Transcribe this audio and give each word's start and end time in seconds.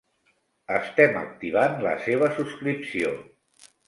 Estem 0.77 1.19
activant 1.19 1.75
la 1.87 1.91
seva 2.05 2.31
subscripció. 2.39 3.13